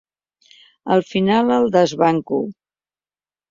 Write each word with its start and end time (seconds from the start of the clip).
Al 0.95 1.03
final, 1.09 1.53
el 1.59 1.71
desbanco. 1.77 2.43